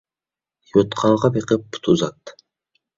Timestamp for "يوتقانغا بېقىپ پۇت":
0.77-1.95